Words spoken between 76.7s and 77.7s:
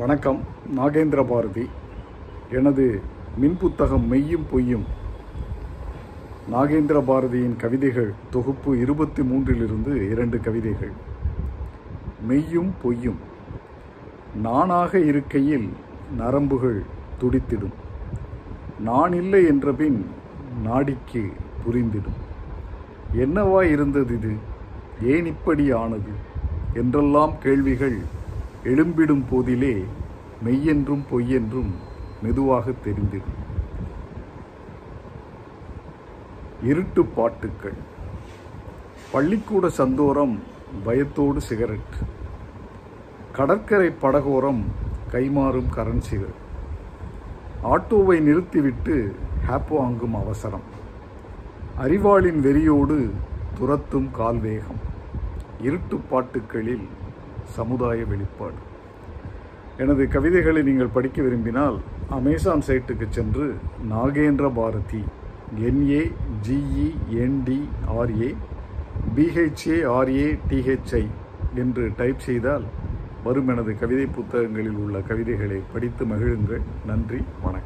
நன்றி வணக்கம்.